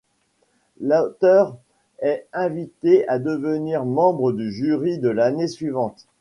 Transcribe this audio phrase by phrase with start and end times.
[0.79, 1.57] L'auteur
[1.99, 6.07] est invité à devenir membre du jury de l'année suivante.